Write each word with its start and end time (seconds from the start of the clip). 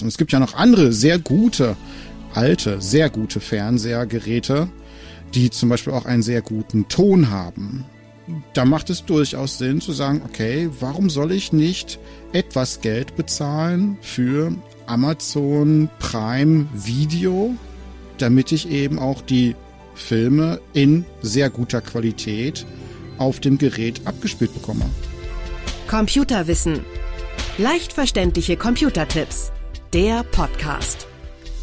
Und 0.00 0.08
es 0.08 0.18
gibt 0.18 0.32
ja 0.32 0.40
noch 0.40 0.54
andere 0.54 0.92
sehr 0.92 1.18
gute, 1.18 1.76
alte, 2.34 2.80
sehr 2.80 3.10
gute 3.10 3.40
Fernsehergeräte, 3.40 4.68
die 5.34 5.50
zum 5.50 5.68
Beispiel 5.68 5.92
auch 5.92 6.06
einen 6.06 6.22
sehr 6.22 6.42
guten 6.42 6.88
Ton 6.88 7.30
haben. 7.30 7.84
Da 8.54 8.64
macht 8.64 8.90
es 8.90 9.04
durchaus 9.04 9.58
Sinn 9.58 9.80
zu 9.80 9.92
sagen, 9.92 10.22
okay, 10.24 10.70
warum 10.80 11.10
soll 11.10 11.32
ich 11.32 11.52
nicht 11.52 11.98
etwas 12.32 12.80
Geld 12.80 13.16
bezahlen 13.16 13.98
für 14.00 14.54
Amazon 14.86 15.88
Prime 15.98 16.66
Video, 16.72 17.54
damit 18.18 18.52
ich 18.52 18.70
eben 18.70 18.98
auch 18.98 19.22
die 19.22 19.56
Filme 19.94 20.60
in 20.72 21.04
sehr 21.20 21.50
guter 21.50 21.80
Qualität 21.80 22.66
auf 23.18 23.40
dem 23.40 23.58
Gerät 23.58 24.00
abgespielt 24.04 24.54
bekomme. 24.54 24.84
Computerwissen. 25.88 26.80
Leicht 27.58 27.92
verständliche 27.92 28.56
Computertipps. 28.56 29.52
Der 29.92 30.24
Podcast. 30.24 31.06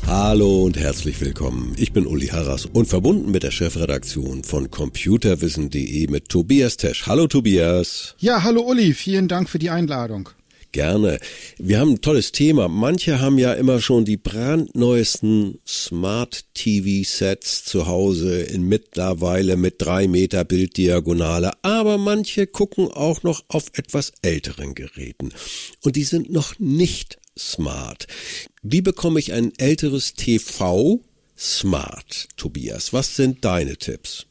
Hallo 0.06 0.64
und 0.66 0.78
herzlich 0.78 1.20
willkommen. 1.20 1.74
Ich 1.80 1.94
bin 1.94 2.06
Uli 2.06 2.28
Harras 2.28 2.68
und 2.68 2.86
verbunden 2.86 3.32
mit 3.32 3.42
der 3.42 3.50
Chefredaktion 3.50 4.44
von 4.44 4.70
computerwissen.de 4.70 6.06
mit 6.06 6.30
Tobias 6.30 6.78
Tesch. 6.78 7.08
Hallo 7.08 7.26
Tobias. 7.26 8.14
Ja, 8.20 8.44
hallo 8.44 8.62
Uli, 8.62 8.94
vielen 8.94 9.28
Dank 9.30 9.50
für 9.50 9.58
die 9.58 9.72
Einladung. 9.72 10.30
Gerne. 10.72 11.18
Wir 11.58 11.80
haben 11.80 11.94
ein 11.94 12.02
tolles 12.02 12.32
Thema. 12.32 12.68
Manche 12.68 13.20
haben 13.20 13.40
ja 13.40 13.54
immer 13.54 13.82
schon 13.82 14.06
die 14.06 14.18
brandneuesten 14.18 15.58
Smart 15.68 16.46
TV 16.54 17.04
Sets 17.09 17.66
zu 17.66 17.88
Hause 17.88 18.44
in 18.44 18.62
mittlerweile 18.62 19.58
mit 19.58 19.75
drei 19.80 20.08
Meter 20.08 20.46
Bilddiagonale. 20.46 21.53
Aber 21.64 21.98
manche 21.98 22.46
gucken 22.46 22.90
auch 22.90 23.23
noch 23.23 23.44
auf 23.48 23.72
etwas 23.73 24.12
älteren 24.22 24.75
Geräten. 24.75 25.34
Und 25.81 25.96
die 25.96 26.03
sind 26.03 26.31
noch 26.31 26.59
nicht 26.59 27.18
smart. 27.40 28.08
Wie 28.62 28.82
bekomme 28.82 29.20
ich 29.20 29.34
ein 29.34 29.54
älteres 29.58 30.14
TV 30.14 31.02
smart, 31.38 32.28
Tobias? 32.38 32.94
Was 32.94 33.16
sind 33.16 33.46
deine 33.46 33.78
Tipps? 33.78 34.28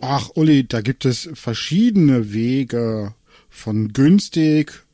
Ach, 0.00 0.30
Uli, 0.34 0.66
da 0.66 0.80
gibt 0.80 1.04
es 1.04 1.28
verschiedene 1.34 2.32
Wege 2.32 3.14
von 3.48 3.92
günstig 3.92 4.84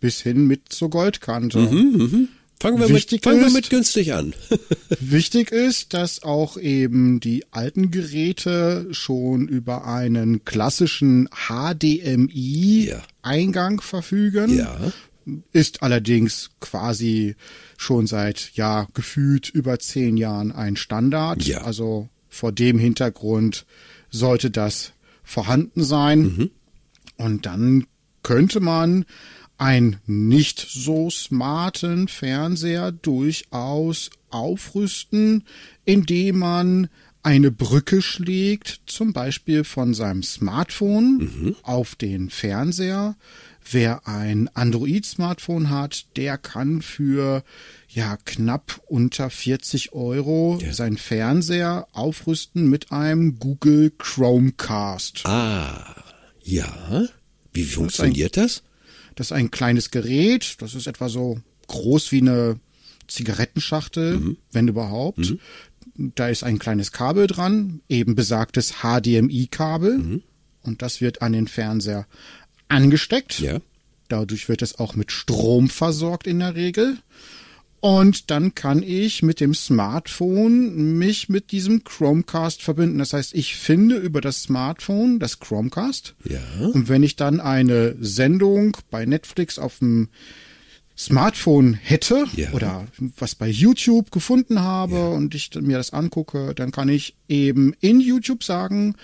bis 0.00 0.20
hin 0.22 0.46
mit 0.46 0.70
zur 0.70 0.90
Goldkante. 0.90 1.58
Mhm, 1.58 1.96
mh. 1.96 2.28
Fangen, 2.60 2.78
wir 2.78 2.88
mit, 2.88 3.10
fangen 3.22 3.40
ist, 3.40 3.46
wir 3.46 3.52
mit 3.52 3.68
günstig 3.68 4.14
an. 4.14 4.32
wichtig 5.00 5.50
ist, 5.50 5.92
dass 5.92 6.22
auch 6.22 6.56
eben 6.56 7.20
die 7.20 7.44
alten 7.50 7.90
Geräte 7.90 8.86
schon 8.92 9.48
über 9.48 9.86
einen 9.86 10.46
klassischen 10.46 11.28
HDMI-Eingang 11.48 12.94
ja. 13.76 13.82
verfügen. 13.82 14.56
Ja. 14.56 14.92
Ist 15.52 15.82
allerdings 15.82 16.50
quasi 16.60 17.36
schon 17.76 18.06
seit 18.06 18.52
ja 18.54 18.86
gefühlt 18.94 19.48
über 19.48 19.78
zehn 19.78 20.16
Jahren 20.16 20.52
ein 20.52 20.76
Standard. 20.76 21.42
Ja. 21.44 21.62
Also 21.62 22.08
vor 22.28 22.52
dem 22.52 22.78
Hintergrund 22.78 23.66
sollte 24.10 24.50
das 24.50 24.92
vorhanden 25.22 25.84
sein. 25.84 26.20
Mhm. 26.20 26.50
Und 27.16 27.46
dann 27.46 27.86
könnte 28.22 28.60
man 28.60 29.04
einen 29.56 30.00
nicht 30.06 30.66
so 30.68 31.10
smarten 31.10 32.08
Fernseher 32.08 32.92
durchaus 32.92 34.10
aufrüsten, 34.30 35.44
indem 35.84 36.40
man 36.40 36.88
eine 37.22 37.50
Brücke 37.50 38.02
schlägt, 38.02 38.82
zum 38.86 39.12
Beispiel 39.12 39.64
von 39.64 39.94
seinem 39.94 40.22
Smartphone 40.22 41.16
mhm. 41.18 41.56
auf 41.62 41.94
den 41.94 42.28
Fernseher. 42.28 43.16
Wer 43.70 44.06
ein 44.06 44.48
Android-Smartphone 44.54 45.70
hat, 45.70 46.06
der 46.16 46.36
kann 46.36 46.82
für 46.82 47.42
ja 47.88 48.18
knapp 48.24 48.80
unter 48.86 49.30
40 49.30 49.92
Euro 49.92 50.58
ja. 50.60 50.72
sein 50.72 50.98
Fernseher 50.98 51.88
aufrüsten 51.92 52.68
mit 52.68 52.92
einem 52.92 53.38
Google 53.38 53.90
Chromecast. 53.96 55.24
Ah, 55.24 55.96
ja. 56.42 57.06
Wie 57.52 57.64
funktioniert 57.64 58.36
das? 58.36 58.62
Das 59.14 59.28
ist 59.28 59.32
ein 59.32 59.50
kleines 59.50 59.90
Gerät, 59.90 60.56
das 60.60 60.74
ist 60.74 60.86
etwa 60.86 61.08
so 61.08 61.40
groß 61.68 62.12
wie 62.12 62.20
eine 62.20 62.58
Zigarettenschachtel, 63.06 64.18
mhm. 64.18 64.36
wenn 64.52 64.68
überhaupt. 64.68 65.30
Mhm. 65.30 65.40
Da 66.14 66.28
ist 66.28 66.42
ein 66.42 66.58
kleines 66.58 66.92
Kabel 66.92 67.26
dran, 67.28 67.80
eben 67.88 68.14
besagtes 68.14 68.82
HDMI-Kabel. 68.82 69.98
Mhm. 69.98 70.22
Und 70.62 70.82
das 70.82 71.00
wird 71.00 71.22
an 71.22 71.32
den 71.32 71.46
Fernseher 71.46 72.06
angesteckt. 72.68 73.40
Ja. 73.40 73.58
Dadurch 74.08 74.48
wird 74.48 74.62
es 74.62 74.78
auch 74.78 74.94
mit 74.94 75.12
Strom 75.12 75.68
versorgt 75.68 76.26
in 76.26 76.40
der 76.40 76.54
Regel. 76.54 76.98
Und 77.80 78.30
dann 78.30 78.54
kann 78.54 78.82
ich 78.82 79.22
mit 79.22 79.40
dem 79.40 79.52
Smartphone 79.54 80.96
mich 80.96 81.28
mit 81.28 81.52
diesem 81.52 81.84
Chromecast 81.84 82.62
verbinden. 82.62 82.98
Das 82.98 83.12
heißt, 83.12 83.34
ich 83.34 83.56
finde 83.56 83.96
über 83.96 84.22
das 84.22 84.42
Smartphone 84.42 85.18
das 85.18 85.38
Chromecast. 85.38 86.14
Ja. 86.24 86.40
Und 86.72 86.88
wenn 86.88 87.02
ich 87.02 87.16
dann 87.16 87.40
eine 87.40 87.94
Sendung 88.00 88.74
bei 88.90 89.04
Netflix 89.04 89.58
auf 89.58 89.80
dem 89.80 90.08
Smartphone 90.96 91.74
hätte 91.74 92.24
ja. 92.36 92.52
oder 92.52 92.86
was 93.18 93.34
bei 93.34 93.48
YouTube 93.48 94.10
gefunden 94.10 94.60
habe 94.60 94.94
ja. 94.94 95.08
und 95.08 95.34
ich 95.34 95.50
mir 95.54 95.76
das 95.76 95.92
angucke, 95.92 96.54
dann 96.54 96.72
kann 96.72 96.88
ich 96.88 97.16
eben 97.28 97.74
in 97.80 98.00
YouTube 98.00 98.44
sagen, 98.44 98.94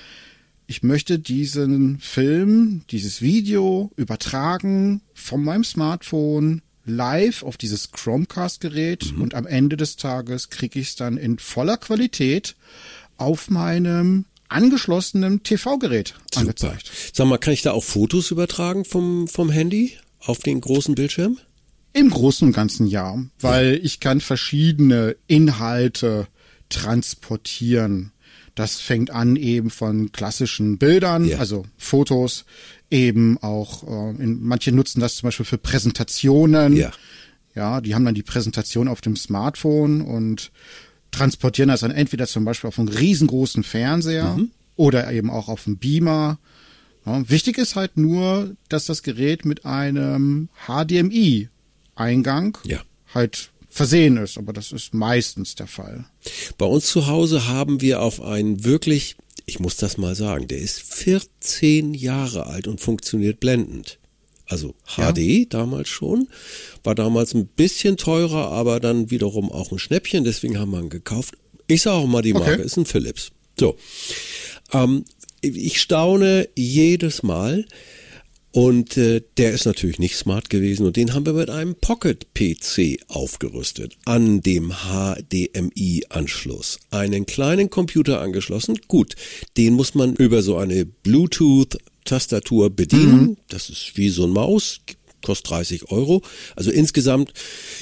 ich 0.71 0.85
möchte 0.85 1.19
diesen 1.19 1.99
Film, 1.99 2.83
dieses 2.91 3.21
Video 3.21 3.91
übertragen 3.97 5.01
von 5.15 5.43
meinem 5.43 5.65
Smartphone 5.65 6.63
live 6.85 7.43
auf 7.43 7.57
dieses 7.57 7.91
Chromecast-Gerät 7.91 9.13
mhm. 9.13 9.21
und 9.21 9.35
am 9.35 9.49
Ende 9.49 9.77
des 9.77 9.97
Tages 9.97 10.49
kriege 10.49 10.79
ich 10.79 10.91
es 10.91 10.95
dann 10.95 11.17
in 11.17 11.41
voller 11.41 11.77
Qualität 11.77 12.55
auf 13.17 13.51
meinem 13.51 14.27
angeschlossenen 14.49 15.43
TV-Gerät 15.43 16.15
angezeigt. 16.37 16.93
Sag 17.13 17.27
mal, 17.27 17.39
kann 17.39 17.53
ich 17.53 17.63
da 17.63 17.73
auch 17.73 17.83
Fotos 17.83 18.31
übertragen 18.31 18.85
vom, 18.85 19.27
vom 19.27 19.51
Handy 19.51 19.95
auf 20.21 20.39
den 20.39 20.61
großen 20.61 20.95
Bildschirm? 20.95 21.39
Im 21.95 22.11
Großen 22.11 22.47
und 22.47 22.55
Ganzen 22.55 22.87
ja, 22.87 23.19
weil 23.41 23.73
ja. 23.73 23.81
ich 23.83 23.99
kann 23.99 24.21
verschiedene 24.21 25.17
Inhalte 25.27 26.29
transportieren. 26.69 28.13
Das 28.61 28.79
fängt 28.79 29.11
an 29.11 29.37
eben 29.37 29.71
von 29.71 30.13
klassischen 30.13 30.77
Bildern, 30.77 31.25
ja. 31.25 31.39
also 31.39 31.65
Fotos, 31.79 32.45
eben 32.91 33.39
auch, 33.39 33.85
äh, 33.85 34.23
in, 34.23 34.43
manche 34.43 34.71
nutzen 34.71 35.01
das 35.01 35.17
zum 35.17 35.29
Beispiel 35.29 35.47
für 35.47 35.57
Präsentationen. 35.57 36.77
Ja. 36.77 36.93
Ja, 37.55 37.81
die 37.81 37.95
haben 37.95 38.05
dann 38.05 38.15
die 38.15 38.23
Präsentation 38.23 38.87
auf 38.87 39.01
dem 39.01 39.17
Smartphone 39.17 40.03
und 40.03 40.53
transportieren 41.11 41.71
das 41.71 41.81
dann 41.81 41.91
entweder 41.91 42.27
zum 42.27 42.45
Beispiel 42.45 42.69
auf 42.69 42.79
einen 42.79 42.89
riesengroßen 42.89 43.63
Fernseher 43.63 44.37
mhm. 44.37 44.51
oder 44.77 45.11
eben 45.11 45.31
auch 45.31 45.49
auf 45.49 45.67
einen 45.67 45.79
Beamer. 45.79 46.39
Ja, 47.07 47.27
wichtig 47.31 47.57
ist 47.57 47.77
halt 47.77 47.97
nur, 47.97 48.57
dass 48.69 48.85
das 48.85 49.03
Gerät 49.03 49.47
mit 49.47 49.65
einem 49.65 50.51
HDMI-Eingang 50.67 52.59
ja. 52.65 52.83
halt 53.15 53.50
versehen 53.71 54.17
ist, 54.19 54.37
aber 54.37 54.53
das 54.53 54.73
ist 54.73 54.93
meistens 54.93 55.55
der 55.55 55.69
Fall. 55.69 56.05
Bei 56.59 56.67
uns 56.67 56.87
zu 56.87 57.07
Hause 57.07 57.49
haben 57.49 57.81
wir 57.81 58.03
auf 58.03 58.21
einen 58.21 58.65
wirklich 58.65 59.17
ich 59.51 59.59
muss 59.59 59.77
das 59.77 59.99
mal 59.99 60.15
sagen, 60.15 60.47
der 60.47 60.59
ist 60.59 60.81
14 60.81 61.93
Jahre 61.95 62.47
alt 62.47 62.69
und 62.69 62.81
funktioniert 62.81 63.41
blendend. 63.41 63.99
Also 64.47 64.75
HD 64.97 65.19
ja. 65.19 65.45
damals 65.49 65.89
schon, 65.89 66.29
war 66.83 66.95
damals 66.95 67.35
ein 67.35 67.47
bisschen 67.47 67.97
teurer, 67.97 68.51
aber 68.51 68.81
dann 68.81 69.11
wiederum 69.11 69.51
auch 69.51 69.71
ein 69.73 69.79
Schnäppchen, 69.79 70.25
deswegen 70.25 70.59
haben 70.59 70.71
wir 70.73 70.81
ihn 70.81 70.89
gekauft. 70.89 71.35
Ich 71.67 71.83
sage 71.83 71.97
auch 71.97 72.07
mal 72.07 72.23
die 72.23 72.33
Marke, 72.33 72.55
okay. 72.55 72.63
ist 72.63 72.77
ein 72.77 72.87
Philips. 72.87 73.31
So, 73.59 73.77
ähm, 74.73 75.05
ich 75.41 75.81
staune 75.81 76.49
jedes 76.57 77.23
Mal, 77.23 77.65
und 78.53 78.97
äh, 78.97 79.23
der 79.37 79.53
ist 79.53 79.65
natürlich 79.65 80.01
nicht 80.01 80.17
smart 80.17 80.51
gewesen 80.51 80.85
und 80.85 80.97
den 80.97 81.15
haben 81.15 81.25
wir 81.25 81.35
mit 81.35 81.51
einem 81.51 81.77
Pocket-PC 81.77 82.99
aufgerüstet, 83.09 83.97
an 84.05 84.41
dem 84.41 84.73
HDMI-Anschluss. 84.73 86.81
Einen 86.91 87.27
kleinen 87.27 87.71
Computer 87.71 88.21
angeschlossen. 88.21 88.81
Gut, 88.89 89.15
den 89.57 89.75
muss 89.75 89.95
man 89.95 90.17
über 90.17 90.43
so 90.43 90.57
eine 90.57 90.85
Bluetooth-Tastatur 90.85 92.71
bedienen. 92.71 93.21
Mhm. 93.21 93.37
Das 93.49 93.71
ist 93.71 93.93
wie 93.95 94.09
so 94.09 94.25
ein 94.25 94.31
Maus, 94.31 94.81
kostet 95.25 95.51
30 95.51 95.93
Euro. 95.93 96.23
Also 96.57 96.73
insgesamt, 96.73 97.33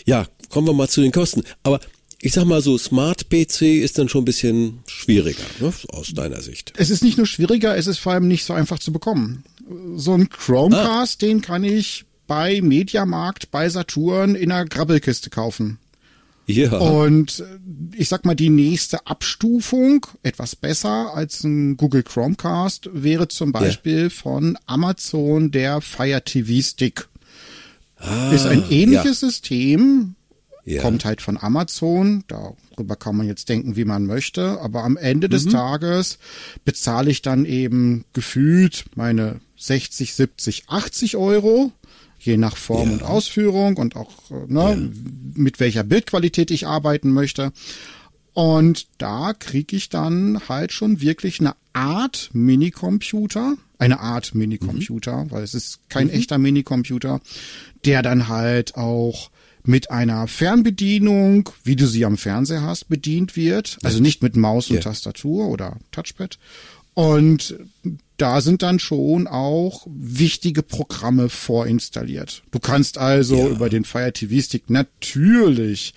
ja, 0.05 0.27
kommen 0.51 0.67
wir 0.67 0.75
mal 0.75 0.89
zu 0.89 1.01
den 1.01 1.13
Kosten. 1.13 1.45
Aber 1.63 1.81
ich 2.21 2.33
sag 2.33 2.45
mal 2.45 2.61
so, 2.61 2.77
Smart 2.77 3.31
PC 3.31 3.63
ist 3.63 3.97
dann 3.97 4.11
schon 4.11 4.23
ein 4.23 4.27
bisschen 4.27 4.81
schwieriger, 4.87 5.45
ne, 5.61 5.73
aus 5.89 6.13
deiner 6.13 6.43
Sicht. 6.43 6.75
Es 6.77 6.91
ist 6.91 7.03
nicht 7.03 7.17
nur 7.17 7.27
schwieriger, 7.27 7.77
es 7.77 7.87
ist 7.87 7.99
vor 7.99 8.13
allem 8.13 8.29
nicht 8.29 8.45
so 8.45 8.53
einfach 8.53 8.81
zu 8.81 8.93
bekommen 8.93 9.45
so 9.97 10.15
ein 10.15 10.29
Chromecast, 10.29 11.23
ah. 11.23 11.27
den 11.27 11.41
kann 11.41 11.65
ich 11.65 12.05
bei 12.27 12.61
Mediamarkt, 12.61 13.51
bei 13.51 13.69
Saturn 13.69 14.35
in 14.35 14.53
einer 14.53 14.67
Grabbelkiste 14.67 15.31
kaufen. 15.31 15.79
Ja. 16.47 16.79
Und 16.79 17.41
äh, 17.41 17.45
ich 17.97 18.09
sag 18.09 18.25
mal, 18.25 18.35
die 18.35 18.49
nächste 18.49 19.07
Abstufung, 19.07 20.07
etwas 20.23 20.57
besser 20.57 21.15
als 21.15 21.45
ein 21.45 21.77
Google 21.77 22.03
Chromecast, 22.03 22.89
wäre 22.93 23.29
zum 23.29 23.53
Beispiel 23.53 24.05
ja. 24.05 24.11
von 24.11 24.59
Amazon 24.67 25.51
der 25.51 25.81
Fire 25.81 26.23
TV 26.25 26.63
Stick. 26.63 27.07
Ah, 27.97 28.31
ist 28.33 28.47
ein 28.47 28.65
ähnliches 28.71 29.21
ja. 29.21 29.29
System, 29.29 30.15
Ja. 30.69 30.83
kommt 30.83 31.05
halt 31.05 31.23
von 31.23 31.37
Amazon. 31.39 32.25
Darüber 32.29 32.97
kann 32.97 33.17
man 33.17 33.27
jetzt 33.27 33.49
denken, 33.49 33.77
wie 33.77 33.85
man 33.85 34.07
möchte. 34.07 34.61
Aber 34.61 34.85
am 34.85 34.97
Ende 34.97 35.29
des 35.29 35.47
Tages 35.47 36.19
bezahle 36.65 37.11
ich 37.11 37.23
dann 37.23 37.45
eben 37.45 38.05
gefühlt 38.13 38.85
meine 38.95 39.41
60, 39.57 40.15
70, 40.15 40.65
80 40.69 41.17
Euro. 41.17 41.73
Je 42.21 42.37
nach 42.37 42.57
Form 42.57 42.89
Ja. 42.89 42.93
und 42.95 43.03
Ausführung 43.05 43.77
und 43.77 43.95
auch 43.95 44.11
äh, 44.33 44.35
ne, 44.53 44.91
mit 45.35 45.61
welcher 45.61 45.85
Bildqualität 45.85 46.51
ich 46.51 46.67
arbeiten 46.67 47.13
möchte. 47.13 47.53
Und 48.35 48.87
da 48.99 49.33
kriege 49.39 49.77
ich 49.77 49.89
dann 49.89 50.41
halt 50.49 50.73
schon 50.73 51.01
wirklich 51.01 51.39
eine 51.41 51.55
Art 51.73 52.31
Minicomputer, 52.33 53.55
eine 53.79 54.01
Art 54.01 54.35
Minicomputer, 54.35 55.27
weil 55.31 55.43
es 55.45 55.55
ist 55.55 55.89
kein 55.89 56.11
echter 56.11 56.39
Minicomputer, 56.39 57.21
der 57.85 58.03
dann 58.03 58.27
halt 58.29 58.75
auch 58.77 59.31
mit 59.69 59.91
einer 59.91 60.27
Fernbedienung, 60.29 61.51
wie 61.63 61.77
du 61.77 61.87
sie 61.87 62.05
am 62.07 62.17
Fernseher 62.17 62.63
hast, 62.63 62.89
bedient 62.89 63.37
wird. 63.37 63.77
Also 63.83 64.01
nicht 64.01 64.23
mit 64.23 64.35
Maus 64.35 64.71
und 64.71 64.77
Ja. 64.77 64.83
Tastatur 64.83 65.49
oder 65.49 65.77
Touchpad. 65.93 66.39
Und 66.95 67.55
da 68.17 68.41
sind 68.41 68.63
dann 68.63 68.79
schon 68.79 69.27
auch 69.27 69.87
wichtige 69.87 70.63
Programme 70.63 71.29
vorinstalliert. 71.29 72.43
Du 72.51 72.59
kannst 72.61 72.97
also 72.99 73.37
Ja. 73.37 73.49
über 73.49 73.69
den 73.69 73.85
Fire 73.85 74.13
TV 74.13 74.41
Stick 74.43 74.71
natürlich 74.71 75.93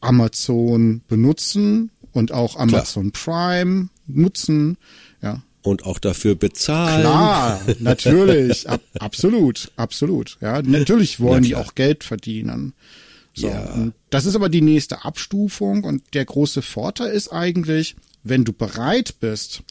Amazon 0.00 1.00
benutzen 1.08 1.90
und 2.12 2.32
auch 2.32 2.56
Amazon 2.56 3.12
Prime 3.12 3.88
nutzen. 4.08 4.76
Ja, 5.22 5.42
Und 5.62 5.84
auch 5.84 6.00
dafür 6.00 6.34
bezahlen. 6.34 7.02
Klar, 7.02 7.60
natürlich, 7.78 8.68
ab, 8.68 8.82
absolut, 8.98 9.70
absolut. 9.76 10.36
Ja, 10.40 10.60
natürlich 10.60 11.20
wollen 11.20 11.42
Na 11.42 11.46
die 11.46 11.50
klar. 11.50 11.62
auch 11.62 11.74
Geld 11.76 12.02
verdienen. 12.04 12.72
So, 13.34 13.48
Ja. 13.48 13.90
das 14.10 14.26
ist 14.26 14.34
aber 14.36 14.48
die 14.48 14.60
nächste 14.60 15.04
Abstufung 15.04 15.84
und 15.84 16.02
der 16.14 16.24
große 16.24 16.60
Vorteil 16.62 17.12
ist 17.12 17.28
eigentlich, 17.32 17.96
wenn 18.22 18.44
du 18.44 18.52
bereit 18.52 19.16
bist, 19.20 19.62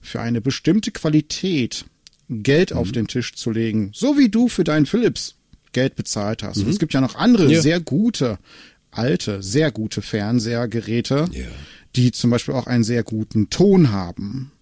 für 0.00 0.20
eine 0.20 0.40
bestimmte 0.40 0.90
Qualität 0.92 1.84
Geld 2.28 2.70
Mhm. 2.70 2.76
auf 2.76 2.92
den 2.92 3.08
Tisch 3.08 3.34
zu 3.34 3.50
legen, 3.50 3.90
so 3.92 4.16
wie 4.16 4.28
du 4.28 4.48
für 4.48 4.64
deinen 4.64 4.86
Philips 4.86 5.34
Geld 5.72 5.96
bezahlt 5.96 6.42
hast. 6.42 6.58
Und 6.58 6.68
es 6.68 6.78
gibt 6.78 6.94
ja 6.94 7.00
noch 7.00 7.16
andere 7.16 7.44
Mhm. 7.46 7.50
Ja. 7.50 7.62
sehr 7.62 7.80
gute, 7.80 8.38
alte, 8.92 9.42
sehr 9.42 9.70
gute 9.70 10.02
Fernsehergeräte, 10.02 11.28
Ja. 11.32 11.46
die 11.96 12.12
zum 12.12 12.30
Beispiel 12.30 12.54
auch 12.54 12.66
einen 12.66 12.84
sehr 12.84 13.02
guten 13.02 13.50
Ton 13.50 13.90
haben. 13.90 14.52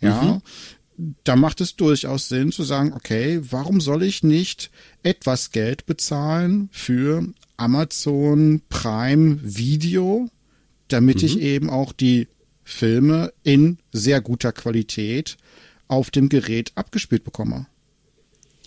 Ja, 0.00 0.40
da 1.24 1.36
macht 1.36 1.60
es 1.62 1.76
durchaus 1.76 2.28
Sinn 2.28 2.52
zu 2.52 2.62
sagen, 2.62 2.92
okay, 2.94 3.40
warum 3.50 3.80
soll 3.80 4.02
ich 4.02 4.22
nicht 4.22 4.70
etwas 5.02 5.50
Geld 5.50 5.86
bezahlen 5.86 6.68
für 6.72 7.26
Amazon 7.56 8.62
Prime 8.68 9.38
Video, 9.42 10.28
damit 10.88 11.22
ich 11.22 11.40
eben 11.40 11.70
auch 11.70 11.92
die 11.92 12.28
Filme 12.64 13.32
in 13.42 13.78
sehr 13.92 14.20
guter 14.20 14.52
Qualität 14.52 15.36
auf 15.88 16.10
dem 16.10 16.28
Gerät 16.28 16.72
abgespielt 16.74 17.24
bekomme. 17.24 17.66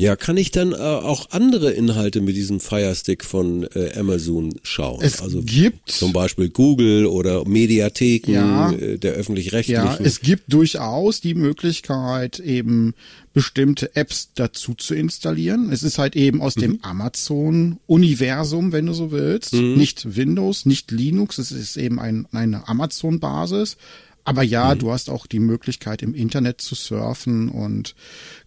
Ja, 0.02 0.16
kann 0.16 0.38
ich 0.38 0.52
dann 0.52 0.72
äh, 0.72 0.76
auch 0.78 1.32
andere 1.32 1.72
Inhalte 1.72 2.22
mit 2.22 2.34
diesem 2.38 2.62
Fire 2.62 2.96
Stick 2.96 3.26
von 3.26 3.64
äh, 3.76 3.92
Amazon 4.00 4.54
schauen? 4.64 5.02
Es 5.04 5.22
also 5.22 5.42
gibt- 5.42 5.92
zum 5.92 6.14
Beispiel 6.14 6.48
Google 6.48 7.06
oder 7.06 7.46
Mediatheken 7.46 8.32
Ja. 8.32 8.72
äh, 8.72 8.98
der 8.98 9.12
öffentlich-rechtlichen. 9.16 9.84
Ja, 9.84 9.98
es 10.02 10.22
gibt 10.22 10.54
durchaus 10.54 11.20
die 11.20 11.34
Möglichkeit, 11.34 12.40
eben 12.40 12.94
bestimmte 13.34 13.94
Apps 13.98 14.30
dazu 14.36 14.74
zu 14.74 14.96
installieren. 14.96 15.70
Es 15.70 15.84
ist 15.84 15.98
halt 15.98 16.16
eben 16.16 16.42
aus 16.42 16.54
dem 16.56 16.80
Amazon-Universum, 16.82 18.72
wenn 18.72 18.86
du 18.86 18.94
so 18.94 19.12
willst. 19.12 19.54
Nicht 19.54 20.16
Windows, 20.16 20.66
nicht 20.66 20.92
Linux, 20.92 21.38
es 21.40 21.52
ist 21.52 21.76
eben 21.76 22.00
ein, 22.00 22.26
eine 22.32 22.68
Amazon-Basis. 22.70 23.76
Aber 24.30 24.44
ja, 24.44 24.76
du 24.76 24.92
hast 24.92 25.10
auch 25.10 25.26
die 25.26 25.40
Möglichkeit, 25.40 26.02
im 26.04 26.14
Internet 26.14 26.62
zu 26.62 26.76
surfen 26.76 27.50
und 27.50 27.96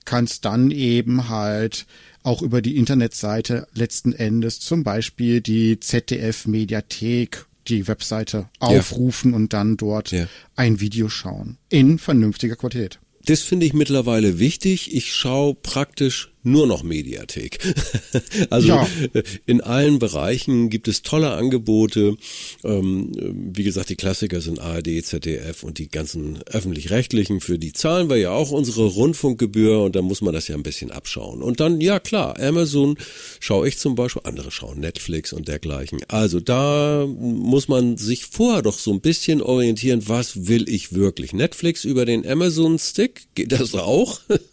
kannst 0.05 0.44
dann 0.44 0.70
eben 0.70 1.29
halt 1.29 1.87
auch 2.23 2.40
über 2.40 2.62
die 2.62 2.76
Internetseite 2.76 3.67
letzten 3.75 4.12
Endes 4.12 4.61
zum 4.61 4.84
Beispiel 4.84 5.40
die 5.40 5.81
ZDF-Mediathek, 5.81 7.46
die 7.69 7.87
Webseite 7.88 8.49
aufrufen 8.58 9.34
und 9.34 9.52
dann 9.52 9.76
dort 9.76 10.12
Ja. 10.12 10.26
ein 10.56 10.81
Video 10.81 11.08
schauen. 11.08 11.58
In 11.69 11.99
vernünftiger 11.99 12.56
Qualität. 12.56 12.99
Das 13.25 13.40
finde 13.40 13.67
ich 13.67 13.73
mittlerweile 13.73 14.38
wichtig. 14.38 14.94
Ich 14.94 15.12
schaue 15.14 15.55
praktisch 15.55 16.31
nur 16.43 16.67
noch 16.67 16.83
Mediathek. 16.83 17.59
also 18.50 18.69
Ja. 18.69 18.89
äh, 19.12 19.23
in 19.47 19.61
allen 19.61 19.99
Bereichen 19.99 20.71
gibt 20.71 20.89
es 20.89 21.03
tolle 21.03 21.33
Angebote. 21.33 22.17
Ähm, 22.65 23.12
wie 23.55 23.65
gesagt, 23.65 23.91
die 23.91 23.97
Klassiker 23.97 24.41
sind 24.41 24.59
ARD, 24.61 25.05
ZDF 25.05 25.62
und 25.62 25.79
die 25.79 25.89
ganzen 25.89 26.43
öffentlich-rechtlichen. 26.47 27.41
Für 27.41 27.59
die 27.59 27.73
zahlen 27.73 28.09
wir 28.11 28.17
ja 28.17 28.31
auch 28.31 28.50
unsere 28.50 28.87
Rundfunkgebühr 28.87 29.83
und 29.83 29.97
da 29.97 30.03
muss 30.03 30.21
man 30.21 30.35
das 30.35 30.49
ja 30.49 30.56
ein 30.56 30.62
bisschen 30.62 30.91
abschauen. 30.91 31.43
Und 31.43 31.61
dann, 31.61 31.81
ja 31.81 32.00
klar, 32.00 32.39
Amazon 32.41 32.97
schaue 33.41 33.69
ich 33.69 33.79
zum 33.79 33.94
Beispiel, 33.94 34.23
andere 34.25 34.50
schauen 34.50 34.81
Netflix 34.81 35.33
und 35.33 35.49
dergleichen. 35.49 36.00
Also 36.09 36.41
da 36.41 37.06
muss 37.06 37.69
man 37.69 37.97
sich 37.97 38.27
vorher 38.27 38.62
doch 38.62 38.79
so 38.79 38.93
ein 38.93 39.00
bisschen 39.00 39.41
orientieren, 39.43 40.09
was 40.09 40.47
will 40.49 40.69
ich 40.69 40.93
wirklich? 40.93 41.33
Netflix 41.33 41.85
über 41.85 42.05
den 42.05 42.27
Amazon 42.27 42.79
Stick, 42.79 43.23
geht 43.35 43.53
das 43.53 43.75
auch? 43.75 44.21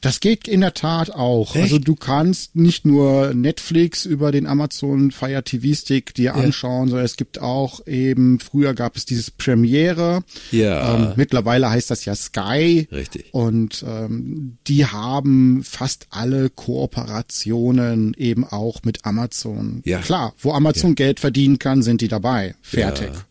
Das 0.00 0.20
geht 0.20 0.48
in 0.48 0.60
der 0.62 0.74
Tat 0.74 1.10
auch. 1.10 1.54
Also 1.54 1.78
du 1.78 1.94
kannst 1.94 2.56
nicht 2.56 2.86
nur 2.86 3.34
Netflix 3.34 4.06
über 4.06 4.32
den 4.32 4.46
Amazon 4.46 5.10
Fire 5.10 5.42
TV 5.42 5.74
Stick 5.74 6.14
dir 6.14 6.34
anschauen, 6.34 6.88
sondern 6.88 7.04
es 7.04 7.16
gibt 7.16 7.40
auch 7.40 7.86
eben, 7.86 8.40
früher 8.40 8.74
gab 8.74 8.96
es 8.96 9.04
dieses 9.04 9.30
Premiere. 9.30 10.22
Ja. 10.50 10.94
Ähm, 10.94 11.12
mittlerweile 11.16 11.70
heißt 11.70 11.90
das 11.90 12.04
ja 12.04 12.14
Sky. 12.14 12.88
Richtig. 12.90 13.26
Und 13.32 13.84
ähm, 13.86 14.58
die 14.66 14.86
haben 14.86 15.62
fast 15.64 16.06
alle 16.10 16.48
Kooperationen 16.50 18.14
eben 18.16 18.44
auch 18.44 18.82
mit 18.84 19.04
Amazon. 19.04 19.82
Ja. 19.84 19.98
Klar, 19.98 20.34
wo 20.38 20.52
Amazon 20.52 20.94
Geld 20.94 21.20
verdienen 21.20 21.58
kann, 21.58 21.82
sind 21.82 22.00
die 22.00 22.08
dabei. 22.08 22.54
Fertig. 22.62 23.10
Ja. 23.12 23.24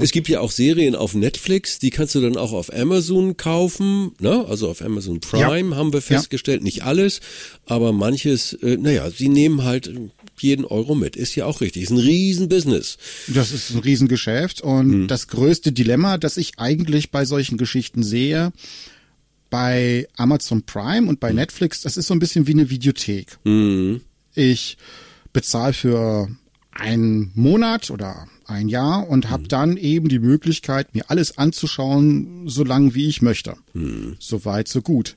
Es 0.00 0.12
gibt 0.12 0.28
ja 0.28 0.40
auch 0.40 0.50
Serien 0.50 0.94
auf 0.94 1.14
Netflix, 1.14 1.78
die 1.78 1.90
kannst 1.90 2.14
du 2.14 2.20
dann 2.20 2.36
auch 2.36 2.52
auf 2.52 2.72
Amazon 2.72 3.36
kaufen, 3.36 4.12
ne? 4.20 4.44
Also 4.48 4.68
auf 4.68 4.82
Amazon 4.82 5.20
Prime 5.20 5.76
haben 5.76 5.92
wir 5.92 6.02
festgestellt, 6.02 6.62
nicht 6.62 6.84
alles, 6.84 7.20
aber 7.66 7.92
manches, 7.92 8.52
äh, 8.54 8.76
naja, 8.76 9.10
sie 9.10 9.28
nehmen 9.28 9.64
halt 9.64 9.92
jeden 10.38 10.64
Euro 10.64 10.94
mit. 10.94 11.16
Ist 11.16 11.34
ja 11.36 11.46
auch 11.46 11.60
richtig. 11.60 11.84
Ist 11.84 11.90
ein 11.90 11.98
Riesenbusiness. 11.98 12.98
Das 13.28 13.52
ist 13.52 13.70
ein 13.70 13.78
Riesengeschäft 13.78 14.60
und 14.60 15.08
das 15.08 15.28
größte 15.28 15.72
Dilemma, 15.72 16.18
das 16.18 16.36
ich 16.36 16.58
eigentlich 16.58 17.10
bei 17.10 17.24
solchen 17.24 17.56
Geschichten 17.58 18.02
sehe, 18.02 18.52
bei 19.50 20.08
Amazon 20.16 20.62
Prime 20.64 21.08
und 21.08 21.20
bei 21.20 21.32
Netflix, 21.32 21.82
das 21.82 21.96
ist 21.96 22.08
so 22.08 22.14
ein 22.14 22.18
bisschen 22.18 22.46
wie 22.46 22.52
eine 22.52 22.70
Videothek. 22.70 23.38
Ich 24.34 24.76
bezahle 25.32 25.72
für 25.72 26.28
einen 26.72 27.30
Monat 27.34 27.90
oder 27.90 28.26
ein 28.46 28.68
Jahr 28.68 29.08
und 29.08 29.30
habe 29.30 29.48
dann 29.48 29.76
eben 29.76 30.08
die 30.08 30.18
Möglichkeit, 30.18 30.94
mir 30.94 31.10
alles 31.10 31.38
anzuschauen, 31.38 32.48
so 32.48 32.64
lange 32.64 32.94
wie 32.94 33.08
ich 33.08 33.22
möchte. 33.22 33.54
So 34.18 34.44
weit, 34.44 34.68
so 34.68 34.82
gut. 34.82 35.16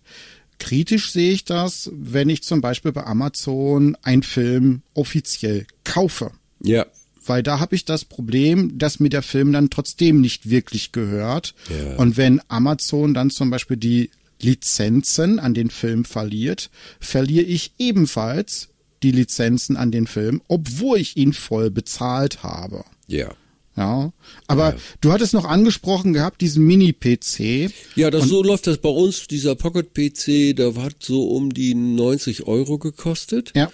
Kritisch 0.60 1.12
sehe 1.12 1.32
ich 1.34 1.46
das, 1.46 1.92
wenn 1.94 2.30
ich 2.30 2.42
zum 2.44 2.62
Beispiel 2.62 2.92
bei 2.92 3.04
Amazon 3.06 3.96
einen 4.02 4.24
Film 4.24 4.82
offiziell 4.96 5.68
kaufe 5.84 6.32
Ja. 6.64 6.86
weil 7.26 7.44
da 7.44 7.60
habe 7.60 7.76
ich 7.76 7.86
das 7.86 8.06
Problem, 8.06 8.78
dass 8.80 9.00
mir 9.00 9.10
der 9.10 9.22
Film 9.22 9.52
dann 9.52 9.70
trotzdem 9.70 10.22
nicht 10.22 10.50
wirklich 10.50 10.92
gehört. 10.94 11.54
Ja. 11.70 11.98
Und 11.98 12.18
wenn 12.18 12.42
Amazon 12.48 13.14
dann 13.14 13.30
zum 13.30 13.50
Beispiel 13.52 13.78
die 13.78 14.10
Lizenzen 14.42 15.40
an 15.40 15.54
den 15.54 15.70
Film 15.70 16.06
verliert, 16.06 16.70
verliere 17.00 17.46
ich 17.46 17.74
ebenfalls 17.80 18.70
die 19.04 19.12
Lizenzen 19.12 19.78
an 19.78 19.92
den 19.92 20.08
Film, 20.08 20.42
obwohl 20.48 21.00
ich 21.00 21.18
ihn 21.18 21.34
voll 21.34 21.72
bezahlt 21.72 22.44
habe. 22.44 22.84
Ja. 23.08 23.34
Ja, 23.76 24.12
aber 24.48 24.76
du 25.02 25.12
hattest 25.12 25.36
noch 25.36 25.46
angesprochen 25.46 26.12
gehabt, 26.12 26.42
diesen 26.42 26.66
Mini-PC. 26.66 27.72
Ja, 27.96 28.10
das 28.10 28.28
so 28.28 28.42
läuft 28.42 28.66
das 28.66 28.80
bei 28.80 28.90
uns. 28.90 29.28
Dieser 29.28 29.54
Pocket 29.54 29.94
PC, 29.94 30.56
der 30.56 30.74
hat 30.76 30.96
so 31.04 31.30
um 31.30 31.54
die 31.54 31.76
90 31.76 32.48
Euro 32.48 32.80
gekostet. 32.80 33.54
Ja, 33.56 33.72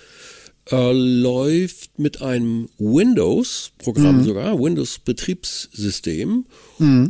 äh, 0.72 0.92
läuft 0.94 2.00
mit 2.00 2.22
einem 2.22 2.70
Windows-Programm 2.78 4.24
sogar, 4.24 4.58
Windows-Betriebssystem 4.60 6.46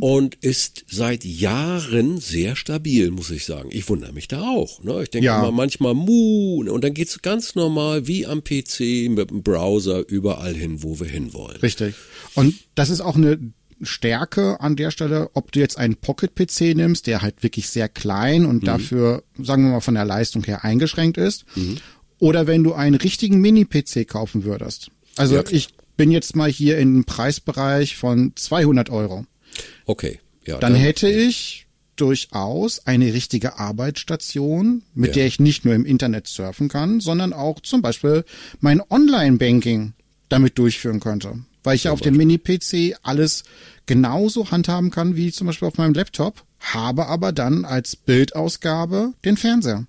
und 0.00 0.34
ist 0.36 0.84
seit 0.88 1.24
Jahren 1.24 2.18
sehr 2.20 2.54
stabil, 2.56 3.10
muss 3.10 3.30
ich 3.30 3.44
sagen. 3.44 3.70
Ich 3.72 3.88
wundere 3.88 4.12
mich 4.12 4.28
da 4.28 4.42
auch. 4.42 4.82
Ne? 4.84 5.02
Ich 5.02 5.10
denke 5.10 5.26
Ja. 5.26 5.40
immer 5.40 5.50
manchmal, 5.52 5.94
mu, 5.94 6.62
und 6.68 6.84
dann 6.84 6.94
geht's 6.94 7.22
ganz 7.22 7.54
normal 7.54 8.06
wie 8.06 8.26
am 8.26 8.42
PC 8.44 9.08
mit 9.10 9.30
dem 9.30 9.42
Browser 9.42 10.06
überall 10.08 10.54
hin, 10.54 10.82
wo 10.82 11.00
wir 11.00 11.06
hinwollen. 11.08 11.58
richtig. 11.60 11.94
Und 12.34 12.54
das 12.74 12.90
ist 12.90 13.00
auch 13.00 13.16
eine 13.16 13.38
Stärke 13.82 14.60
an 14.60 14.76
der 14.76 14.90
Stelle, 14.92 15.30
ob 15.34 15.50
du 15.52 15.58
jetzt 15.60 15.76
einen 15.78 15.96
Pocket-PC 15.96 16.74
nimmst, 16.76 17.06
der 17.06 17.22
halt 17.22 17.42
wirklich 17.42 17.68
sehr 17.68 17.88
klein 17.88 18.46
und 18.46 18.66
dafür, 18.66 19.24
sagen 19.40 19.64
wir 19.64 19.72
mal, 19.72 19.80
von 19.80 19.94
der 19.94 20.04
Leistung 20.04 20.44
her 20.44 20.64
eingeschränkt 20.64 21.18
ist, 21.18 21.44
oder 22.24 22.46
wenn 22.46 22.64
du 22.64 22.72
einen 22.72 22.94
richtigen 22.94 23.38
Mini-PC 23.42 24.08
kaufen 24.08 24.44
würdest. 24.44 24.90
Also 25.16 25.34
Ja, 25.34 25.44
ich 25.50 25.74
bin 25.98 26.10
jetzt 26.10 26.34
mal 26.34 26.50
hier 26.50 26.78
im 26.78 27.04
Preisbereich 27.04 27.98
von 27.98 28.32
200 28.34 28.88
Euro. 28.88 29.26
Okay. 29.84 30.20
Ja, 30.46 30.56
dann, 30.56 30.72
dann 30.72 30.80
hätte 30.80 31.06
ich 31.06 31.66
durchaus 31.96 32.86
eine 32.86 33.12
richtige 33.12 33.58
Arbeitsstation, 33.58 34.84
mit 34.94 35.08
ja. 35.08 35.14
der 35.16 35.26
ich 35.26 35.38
nicht 35.38 35.66
nur 35.66 35.74
im 35.74 35.84
Internet 35.84 36.26
surfen 36.26 36.70
kann, 36.70 37.00
sondern 37.00 37.34
auch 37.34 37.60
zum 37.60 37.82
Beispiel 37.82 38.24
mein 38.58 38.80
Online-Banking 38.80 39.92
damit 40.30 40.56
durchführen 40.56 41.00
könnte. 41.00 41.44
Weil 41.62 41.76
ich 41.76 41.84
ja 41.84 41.92
auf 41.92 42.00
dem 42.00 42.16
Mini-PC 42.16 42.96
alles 43.02 43.44
genauso 43.84 44.50
handhaben 44.50 44.90
kann 44.90 45.14
wie 45.14 45.30
zum 45.30 45.46
Beispiel 45.46 45.68
auf 45.68 45.76
meinem 45.76 45.92
Laptop, 45.92 46.42
habe 46.58 47.04
aber 47.06 47.32
dann 47.32 47.66
als 47.66 47.96
Bildausgabe 47.96 49.12
den 49.26 49.36
Fernseher 49.36 49.86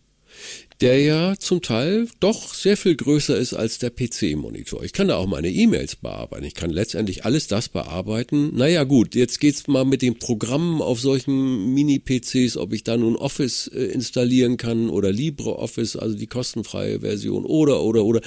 der 0.82 1.00
ja 1.01 1.36
zum 1.39 1.62
Teil 1.62 2.08
doch 2.20 2.53
sehr 2.53 2.75
viel 2.75 2.96
größer 2.96 3.38
ist 3.38 3.53
als 3.53 3.79
der 3.79 3.91
PC-Monitor. 3.91 4.84
Ich 4.84 4.94
kann 4.94 5.08
da 5.08 5.15
auch 5.15 5.27
meine 5.27 5.50
E-Mails 5.50 5.96
bearbeiten. 5.96 6.44
Ich 6.44 6.53
kann 6.53 6.70
letztendlich 6.70 7.24
alles 7.24 7.48
das 7.48 7.70
bearbeiten. 7.70 8.55
Naja 8.55 8.84
gut, 8.84 9.15
jetzt 9.15 9.39
geht's 9.39 9.67
mal 9.67 9.86
mit 9.86 10.01
den 10.01 10.20
Programmen 10.20 10.82
auf 10.82 11.00
solchen 11.00 11.74
Mini-PCs, 11.74 12.58
ob 12.58 12.74
ich 12.74 12.84
da 12.84 12.98
nun 12.98 13.15
Office 13.15 13.67
äh, 13.67 13.86
installieren 13.86 14.58
kann 14.58 14.89
oder 14.89 15.12
LibreOffice, 15.12 15.96
also 15.96 16.15
die 16.15 16.27
kostenfreie 16.27 17.00
Version 17.00 17.46
oder, 17.46 17.82
oder, 17.82 18.03
oder. 18.03 18.22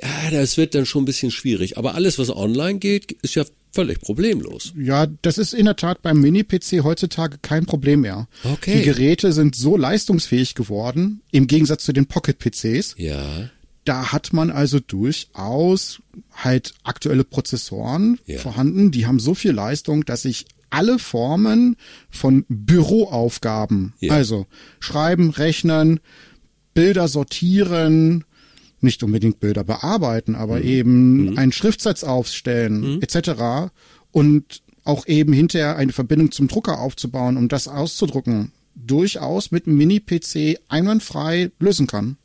Ja, 0.00 0.30
das 0.30 0.56
wird 0.56 0.74
dann 0.74 0.86
schon 0.86 1.02
ein 1.02 1.06
bisschen 1.06 1.30
schwierig. 1.30 1.76
Aber 1.76 1.94
alles, 1.94 2.18
was 2.18 2.30
online 2.30 2.78
geht, 2.78 3.12
ist 3.22 3.34
ja 3.34 3.44
völlig 3.74 4.00
problemlos. 4.00 4.72
Ja, 4.76 5.06
das 5.22 5.36
ist 5.36 5.52
in 5.52 5.64
der 5.64 5.76
Tat 5.76 6.00
beim 6.02 6.20
Mini-PC 6.20 6.84
heutzutage 6.84 7.38
kein 7.42 7.66
Problem 7.66 8.02
mehr. 8.02 8.28
Okay. 8.44 8.78
Die 8.78 8.84
Geräte 8.84 9.32
sind 9.32 9.56
so 9.56 9.76
leistungsfähig 9.76 10.54
geworden, 10.54 11.22
im 11.32 11.46
Gegensatz 11.46 11.84
zu 11.84 11.92
den 11.92 12.06
Pocket-PCs. 12.06 12.94
Ja. 12.98 13.50
Da 13.84 14.12
hat 14.12 14.32
man 14.32 14.50
also 14.50 14.80
durchaus 14.80 16.00
halt 16.32 16.74
aktuelle 16.84 17.24
Prozessoren 17.24 18.18
ja. 18.26 18.38
vorhanden, 18.38 18.90
die 18.90 19.06
haben 19.06 19.18
so 19.18 19.34
viel 19.34 19.52
Leistung, 19.52 20.04
dass 20.04 20.24
ich 20.24 20.46
alle 20.70 20.98
Formen 20.98 21.76
von 22.10 22.44
Büroaufgaben, 22.48 23.92
ja. 24.00 24.14
also 24.14 24.46
schreiben, 24.80 25.30
rechnen, 25.30 26.00
Bilder 26.72 27.08
sortieren, 27.08 28.24
nicht 28.84 29.02
unbedingt 29.02 29.40
Bilder 29.40 29.64
bearbeiten, 29.64 30.34
aber 30.34 30.58
mhm. 30.58 30.64
eben 30.64 31.16
mhm. 31.30 31.38
einen 31.38 31.52
Schriftsatz 31.52 32.04
aufstellen, 32.04 32.96
mhm. 32.96 33.02
etc. 33.02 33.72
Und 34.12 34.62
auch 34.84 35.06
eben 35.06 35.32
hinterher 35.32 35.76
eine 35.76 35.92
Verbindung 35.92 36.30
zum 36.30 36.48
Drucker 36.48 36.78
aufzubauen, 36.78 37.36
um 37.36 37.48
das 37.48 37.68
auszudrucken, 37.68 38.52
durchaus 38.74 39.50
mit 39.50 39.66
einem 39.66 39.76
Mini-PC 39.78 40.60
einwandfrei 40.68 41.50
lösen 41.58 41.86
kann. 41.86 42.16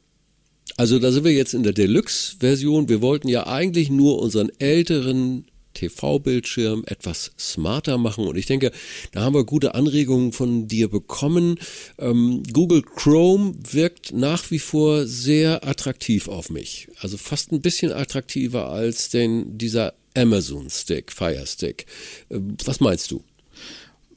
Also 0.77 0.99
da 0.99 1.11
sind 1.11 1.23
wir 1.23 1.33
jetzt 1.33 1.53
in 1.53 1.63
der 1.63 1.73
Deluxe-Version. 1.73 2.89
Wir 2.89 3.01
wollten 3.01 3.27
ja 3.27 3.47
eigentlich 3.47 3.89
nur 3.89 4.21
unseren 4.21 4.49
älteren 4.59 5.45
TV-Bildschirm 5.73 6.83
etwas 6.87 7.31
smarter 7.39 7.97
machen. 7.97 8.27
Und 8.27 8.37
ich 8.37 8.45
denke, 8.45 8.71
da 9.11 9.21
haben 9.21 9.33
wir 9.33 9.43
gute 9.43 9.75
Anregungen 9.75 10.31
von 10.31 10.67
dir 10.67 10.89
bekommen. 10.89 11.59
Ähm, 11.97 12.43
Google 12.51 12.81
Chrome 12.81 13.53
wirkt 13.71 14.13
nach 14.13 14.51
wie 14.51 14.59
vor 14.59 15.05
sehr 15.05 15.67
attraktiv 15.67 16.27
auf 16.27 16.49
mich. 16.49 16.87
Also 16.99 17.17
fast 17.17 17.51
ein 17.51 17.61
bisschen 17.61 17.91
attraktiver 17.91 18.69
als 18.69 19.09
den, 19.09 19.57
dieser 19.57 19.93
Amazon 20.15 20.69
Stick, 20.69 21.11
Fire 21.11 21.45
Stick. 21.45 21.85
Äh, 22.29 22.39
was 22.65 22.79
meinst 22.79 23.11
du? 23.11 23.23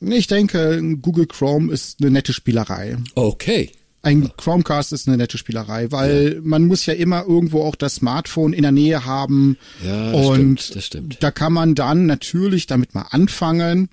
Ich 0.00 0.26
denke, 0.26 0.82
Google 1.00 1.26
Chrome 1.26 1.72
ist 1.72 2.00
eine 2.00 2.10
nette 2.10 2.32
Spielerei. 2.32 2.96
Okay. 3.14 3.70
Ein 4.04 4.36
Chromecast 4.36 4.92
ist 4.92 5.06
eine 5.06 5.16
nette 5.16 5.38
Spielerei, 5.38 5.92
weil 5.92 6.34
ja. 6.34 6.40
man 6.42 6.66
muss 6.66 6.86
ja 6.86 6.94
immer 6.94 7.24
irgendwo 7.24 7.62
auch 7.62 7.76
das 7.76 7.96
Smartphone 7.96 8.52
in 8.52 8.62
der 8.62 8.72
Nähe 8.72 9.04
haben. 9.04 9.56
Ja, 9.84 10.10
das 10.12 10.26
und 10.26 10.34
stimmt, 10.60 10.76
das 10.76 10.86
stimmt. 10.86 11.22
da 11.22 11.30
kann 11.30 11.52
man 11.52 11.76
dann 11.76 12.06
natürlich 12.06 12.66
damit 12.66 12.94
mal 12.94 13.06
anfangen. 13.10 13.88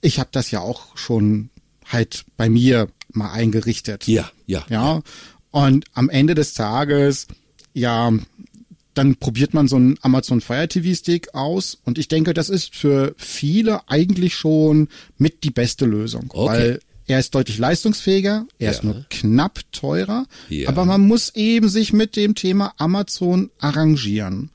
Ich 0.00 0.18
habe 0.18 0.30
das 0.32 0.50
ja 0.50 0.60
auch 0.60 0.96
schon 0.96 1.50
halt 1.86 2.24
bei 2.36 2.48
mir 2.48 2.88
mal 3.12 3.32
eingerichtet. 3.32 4.06
Ja, 4.08 4.30
ja. 4.46 4.66
Ja. 4.68 5.02
Und 5.50 5.84
am 5.94 6.10
Ende 6.10 6.34
des 6.34 6.54
Tages, 6.54 7.28
ja, 7.74 8.12
dann 8.94 9.16
probiert 9.16 9.54
man 9.54 9.68
so 9.68 9.76
einen 9.76 9.96
Amazon 10.02 10.40
Fire 10.40 10.66
TV 10.66 10.94
Stick 10.96 11.32
aus 11.32 11.78
und 11.84 11.98
ich 11.98 12.08
denke, 12.08 12.34
das 12.34 12.50
ist 12.50 12.74
für 12.74 13.14
viele 13.16 13.88
eigentlich 13.88 14.34
schon 14.34 14.88
mit 15.16 15.44
die 15.44 15.50
beste 15.50 15.86
Lösung, 15.86 16.26
okay. 16.30 16.48
weil 16.48 16.80
er 17.08 17.18
ist 17.18 17.34
deutlich 17.34 17.58
leistungsfähiger, 17.58 18.46
er 18.58 18.64
ja. 18.64 18.70
ist 18.70 18.84
nur 18.84 19.04
knapp 19.08 19.60
teurer, 19.72 20.26
ja. 20.48 20.68
aber 20.68 20.84
man 20.84 21.00
muss 21.00 21.34
eben 21.34 21.68
sich 21.68 21.92
mit 21.92 22.14
dem 22.16 22.34
Thema 22.34 22.74
Amazon 22.76 23.50
arrangieren. 23.58 24.50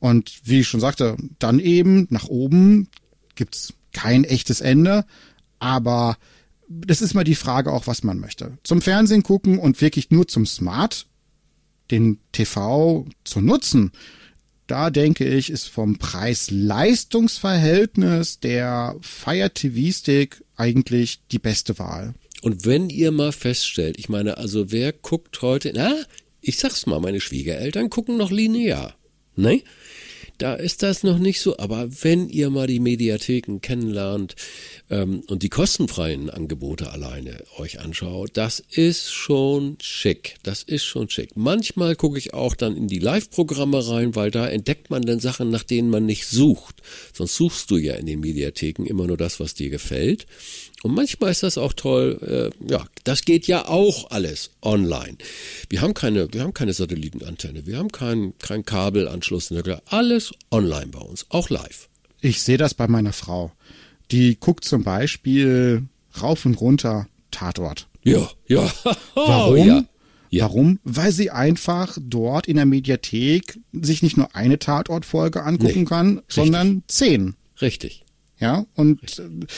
Und 0.00 0.40
wie 0.44 0.60
ich 0.60 0.68
schon 0.68 0.80
sagte, 0.80 1.16
dann 1.38 1.60
eben 1.60 2.06
nach 2.10 2.26
oben 2.26 2.88
gibt's 3.36 3.74
kein 3.92 4.24
echtes 4.24 4.60
Ende, 4.60 5.04
aber 5.60 6.18
das 6.68 7.02
ist 7.02 7.14
mal 7.14 7.24
die 7.24 7.34
Frage 7.34 7.72
auch, 7.72 7.86
was 7.86 8.02
man 8.02 8.18
möchte. 8.18 8.58
Zum 8.64 8.82
Fernsehen 8.82 9.22
gucken 9.22 9.58
und 9.58 9.80
wirklich 9.80 10.10
nur 10.10 10.26
zum 10.26 10.46
Smart, 10.46 11.06
den 11.90 12.18
TV 12.32 13.06
zu 13.24 13.40
nutzen, 13.40 13.92
da 14.70 14.90
denke 14.90 15.24
ich, 15.24 15.50
ist 15.50 15.68
vom 15.68 15.98
Preis-Leistungs-Verhältnis 15.98 18.40
der 18.40 18.96
Fire 19.00 19.50
TV 19.52 19.92
Stick 19.92 20.44
eigentlich 20.56 21.20
die 21.32 21.40
beste 21.40 21.78
Wahl. 21.78 22.14
Und 22.42 22.64
wenn 22.64 22.88
ihr 22.88 23.10
mal 23.10 23.32
feststellt, 23.32 23.98
ich 23.98 24.08
meine, 24.08 24.38
also 24.38 24.70
wer 24.70 24.92
guckt 24.92 25.42
heute, 25.42 25.72
na, 25.74 25.92
ich 26.40 26.58
sag's 26.58 26.86
mal, 26.86 27.00
meine 27.00 27.20
Schwiegereltern 27.20 27.90
gucken 27.90 28.16
noch 28.16 28.30
linear, 28.30 28.94
ne? 29.36 29.60
Da 30.40 30.54
ist 30.54 30.82
das 30.82 31.02
noch 31.02 31.18
nicht 31.18 31.42
so, 31.42 31.58
aber 31.58 31.86
wenn 32.02 32.30
ihr 32.30 32.48
mal 32.48 32.66
die 32.66 32.80
Mediatheken 32.80 33.58
kennenlernt 33.60 34.36
ähm, 34.88 35.22
und 35.26 35.42
die 35.42 35.50
kostenfreien 35.50 36.30
Angebote 36.30 36.90
alleine 36.90 37.44
euch 37.58 37.78
anschaut, 37.78 38.30
das 38.32 38.64
ist 38.70 39.12
schon 39.12 39.76
schick. 39.82 40.36
Das 40.42 40.62
ist 40.62 40.84
schon 40.84 41.10
schick. 41.10 41.36
Manchmal 41.36 41.94
gucke 41.94 42.16
ich 42.16 42.32
auch 42.32 42.54
dann 42.54 42.74
in 42.74 42.88
die 42.88 43.00
Live-Programme 43.00 43.86
rein, 43.86 44.16
weil 44.16 44.30
da 44.30 44.48
entdeckt 44.48 44.88
man 44.88 45.02
dann 45.02 45.20
Sachen, 45.20 45.50
nach 45.50 45.62
denen 45.62 45.90
man 45.90 46.06
nicht 46.06 46.26
sucht. 46.26 46.76
Sonst 47.12 47.36
suchst 47.36 47.70
du 47.70 47.76
ja 47.76 47.96
in 47.96 48.06
den 48.06 48.20
Mediatheken 48.20 48.86
immer 48.86 49.06
nur 49.06 49.18
das, 49.18 49.40
was 49.40 49.52
dir 49.52 49.68
gefällt. 49.68 50.26
Und 50.82 50.94
manchmal 50.94 51.30
ist 51.30 51.42
das 51.42 51.58
auch 51.58 51.74
toll. 51.74 52.52
Äh, 52.66 52.72
ja, 52.72 52.86
das 53.04 53.26
geht 53.26 53.46
ja 53.46 53.68
auch 53.68 54.10
alles 54.10 54.52
online. 54.62 55.18
Wir 55.68 55.82
haben 55.82 55.92
keine, 55.92 56.32
wir 56.32 56.42
haben 56.42 56.54
keine 56.54 56.72
Satellitenantenne, 56.72 57.66
wir 57.66 57.76
haben 57.76 57.92
keinen 57.92 58.38
kein 58.38 58.64
Kabelanschluss, 58.64 59.52
alles 59.86 60.29
online 60.50 60.88
bei 60.88 61.00
uns, 61.00 61.26
auch 61.28 61.50
live. 61.50 61.88
Ich 62.20 62.42
sehe 62.42 62.58
das 62.58 62.74
bei 62.74 62.88
meiner 62.88 63.12
Frau. 63.12 63.52
Die 64.10 64.38
guckt 64.38 64.64
zum 64.64 64.82
Beispiel 64.82 65.84
rauf 66.20 66.44
und 66.44 66.60
runter 66.60 67.06
Tatort. 67.30 67.88
Ja, 68.02 68.28
ja. 68.46 68.70
Warum? 69.14 69.66
Ja. 69.66 69.84
Ja. 70.30 70.44
Warum? 70.44 70.78
Weil 70.84 71.10
sie 71.10 71.30
einfach 71.30 71.98
dort 72.00 72.46
in 72.46 72.56
der 72.56 72.66
Mediathek 72.66 73.58
sich 73.72 74.02
nicht 74.02 74.16
nur 74.16 74.34
eine 74.34 74.58
Tatortfolge 74.58 75.42
angucken 75.42 75.80
nee, 75.80 75.84
kann, 75.84 76.18
richtig. 76.18 76.34
sondern 76.34 76.82
zehn. 76.86 77.34
Richtig. 77.60 78.04
Ja, 78.38 78.64
und 78.74 79.02
richtig 79.02 79.48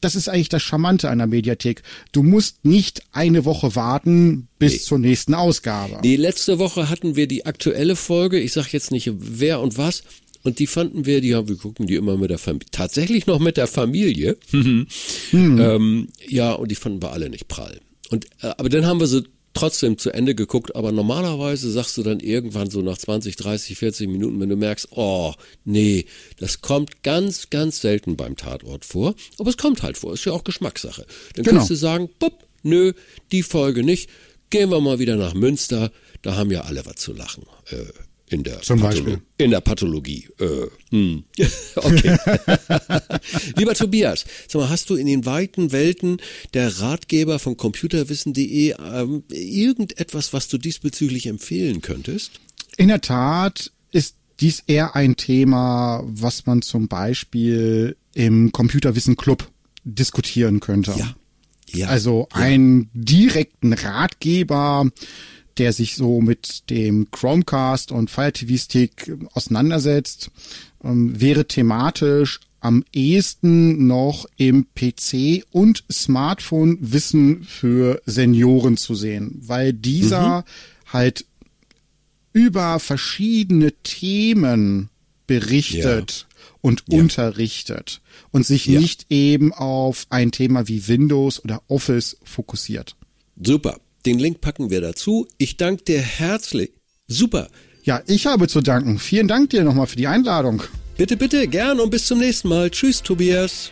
das 0.00 0.14
ist 0.14 0.28
eigentlich 0.28 0.48
das 0.48 0.62
Charmante 0.62 1.08
einer 1.08 1.26
Mediathek. 1.26 1.82
Du 2.12 2.22
musst 2.22 2.64
nicht 2.64 3.02
eine 3.12 3.44
Woche 3.44 3.76
warten 3.76 4.48
bis 4.58 4.72
nee. 4.72 4.78
zur 4.78 4.98
nächsten 4.98 5.34
Ausgabe. 5.34 6.00
Die 6.02 6.16
letzte 6.16 6.58
Woche 6.58 6.88
hatten 6.88 7.16
wir 7.16 7.26
die 7.26 7.46
aktuelle 7.46 7.96
Folge. 7.96 8.38
Ich 8.38 8.52
sage 8.52 8.68
jetzt 8.72 8.90
nicht 8.90 9.10
wer 9.16 9.60
und 9.60 9.78
was. 9.78 10.02
Und 10.42 10.60
die 10.60 10.68
fanden 10.68 11.06
wir, 11.06 11.20
die 11.20 11.34
haben, 11.34 11.48
wir 11.48 11.56
gucken 11.56 11.88
die 11.88 11.96
immer 11.96 12.16
mit 12.16 12.30
der 12.30 12.38
Familie, 12.38 12.68
tatsächlich 12.70 13.26
noch 13.26 13.40
mit 13.40 13.56
der 13.56 13.66
Familie. 13.66 14.36
hm. 14.50 14.86
ähm, 15.32 16.08
ja, 16.28 16.52
und 16.52 16.70
die 16.70 16.76
fanden 16.76 17.02
wir 17.02 17.12
alle 17.12 17.28
nicht 17.28 17.48
prall. 17.48 17.80
Und, 18.10 18.26
äh, 18.42 18.52
aber 18.56 18.68
dann 18.68 18.86
haben 18.86 19.00
wir 19.00 19.08
sie 19.08 19.24
trotzdem 19.56 19.98
zu 19.98 20.10
Ende 20.10 20.34
geguckt, 20.34 20.76
aber 20.76 20.92
normalerweise 20.92 21.70
sagst 21.70 21.96
du 21.96 22.02
dann 22.02 22.20
irgendwann 22.20 22.70
so 22.70 22.82
nach 22.82 22.98
20, 22.98 23.36
30, 23.36 23.78
40 23.78 24.08
Minuten, 24.08 24.38
wenn 24.40 24.48
du 24.48 24.56
merkst, 24.56 24.88
oh, 24.90 25.34
nee, 25.64 26.06
das 26.38 26.60
kommt 26.60 27.02
ganz, 27.02 27.50
ganz 27.50 27.80
selten 27.80 28.16
beim 28.16 28.36
Tatort 28.36 28.84
vor, 28.84 29.14
aber 29.38 29.50
es 29.50 29.56
kommt 29.56 29.82
halt 29.82 29.96
vor, 29.96 30.14
ist 30.14 30.24
ja 30.24 30.32
auch 30.32 30.44
Geschmackssache. 30.44 31.06
Dann 31.34 31.44
genau. 31.44 31.58
kannst 31.58 31.70
du 31.70 31.74
sagen, 31.74 32.08
pup, 32.18 32.46
nö, 32.62 32.92
die 33.32 33.42
Folge 33.42 33.82
nicht, 33.82 34.10
gehen 34.50 34.70
wir 34.70 34.80
mal 34.80 34.98
wieder 34.98 35.16
nach 35.16 35.34
Münster, 35.34 35.90
da 36.22 36.36
haben 36.36 36.50
ja 36.50 36.62
alle 36.62 36.84
was 36.86 36.96
zu 36.96 37.12
lachen. 37.12 37.44
Äh, 37.70 37.84
in 38.28 38.42
der, 38.42 38.60
Zum 38.62 38.80
Patholo 38.80 39.18
in 39.38 39.50
der 39.50 39.60
Pathologie. 39.60 40.28
Äh, 40.40 40.66
hm. 40.90 41.24
okay. 41.76 42.16
Lieber 43.56 43.74
Tobias, 43.74 44.24
sag 44.48 44.60
mal, 44.60 44.68
hast 44.68 44.90
du 44.90 44.96
in 44.96 45.06
den 45.06 45.24
weiten 45.26 45.72
Welten 45.72 46.18
der 46.54 46.80
Ratgeber 46.80 47.38
von 47.38 47.56
computerwissen.de 47.56 48.74
ähm, 48.78 49.22
irgendetwas, 49.30 50.32
was 50.32 50.48
du 50.48 50.58
diesbezüglich 50.58 51.26
empfehlen 51.26 51.82
könntest? 51.82 52.40
In 52.76 52.88
der 52.88 53.00
Tat 53.00 53.70
ist 53.92 54.16
dies 54.40 54.62
eher 54.66 54.96
ein 54.96 55.16
Thema, 55.16 56.02
was 56.04 56.46
man 56.46 56.62
zum 56.62 56.88
Beispiel 56.88 57.96
im 58.14 58.52
Computerwissen 58.52 59.16
Club 59.16 59.48
diskutieren 59.84 60.60
könnte. 60.60 60.94
Ja. 60.98 61.14
ja. 61.72 61.86
Also 61.88 62.28
einen 62.32 62.90
direkten 62.92 63.72
Ratgeber, 63.72 64.90
der 65.58 65.72
sich 65.72 65.96
so 65.96 66.20
mit 66.20 66.70
dem 66.70 67.10
Chromecast 67.10 67.92
und 67.92 68.10
Fire 68.10 68.32
TV 68.32 68.56
Stick 68.56 69.12
auseinandersetzt, 69.32 70.30
ähm, 70.84 71.20
wäre 71.20 71.46
thematisch 71.46 72.40
am 72.60 72.84
ehesten 72.92 73.86
noch 73.86 74.26
im 74.36 74.66
PC 74.74 75.44
und 75.52 75.84
Smartphone 75.90 76.78
Wissen 76.80 77.44
für 77.44 78.02
Senioren 78.06 78.76
zu 78.76 78.94
sehen, 78.94 79.40
weil 79.40 79.72
dieser 79.72 80.40
mhm. 80.40 80.92
halt 80.92 81.26
über 82.32 82.78
verschiedene 82.80 83.72
Themen 83.82 84.90
berichtet 85.26 86.26
ja. 86.28 86.36
und 86.60 86.84
ja. 86.88 86.98
unterrichtet 86.98 88.00
und 88.30 88.44
sich 88.44 88.66
ja. 88.66 88.80
nicht 88.80 89.06
eben 89.10 89.52
auf 89.52 90.06
ein 90.10 90.32
Thema 90.32 90.68
wie 90.68 90.88
Windows 90.88 91.42
oder 91.42 91.62
Office 91.68 92.16
fokussiert. 92.24 92.96
Super. 93.40 93.78
Den 94.06 94.18
Link 94.20 94.40
packen 94.40 94.70
wir 94.70 94.80
dazu. 94.80 95.26
Ich 95.36 95.56
danke 95.56 95.82
dir 95.82 96.00
herzlich. 96.00 96.70
Super. 97.08 97.48
Ja, 97.82 98.02
ich 98.06 98.26
habe 98.26 98.48
zu 98.48 98.60
danken. 98.60 98.98
Vielen 98.98 99.28
Dank 99.28 99.50
dir 99.50 99.64
nochmal 99.64 99.86
für 99.86 99.96
die 99.96 100.06
Einladung. 100.06 100.62
Bitte, 100.96 101.16
bitte, 101.16 101.46
gern 101.48 101.80
und 101.80 101.90
bis 101.90 102.06
zum 102.06 102.18
nächsten 102.18 102.48
Mal. 102.48 102.70
Tschüss, 102.70 103.02
Tobias. 103.02 103.70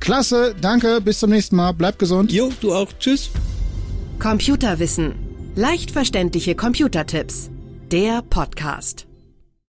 Klasse, 0.00 0.54
danke, 0.60 1.00
bis 1.00 1.20
zum 1.20 1.30
nächsten 1.30 1.56
Mal. 1.56 1.72
Bleib 1.72 1.98
gesund. 1.98 2.32
Jo, 2.32 2.50
du 2.60 2.72
auch. 2.72 2.92
Tschüss. 2.98 3.30
Computerwissen. 4.18 5.14
Leicht 5.54 5.90
verständliche 5.90 6.54
Computertipps. 6.54 7.50
Der 7.90 8.22
Podcast. 8.22 9.06